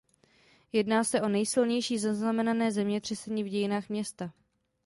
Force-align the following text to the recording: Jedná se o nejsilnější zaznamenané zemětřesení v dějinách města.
Jedná 0.71 1.03
se 1.03 1.21
o 1.21 1.29
nejsilnější 1.29 1.97
zaznamenané 1.97 2.71
zemětřesení 2.71 3.43
v 3.43 3.49
dějinách 3.49 3.89
města. 3.89 4.33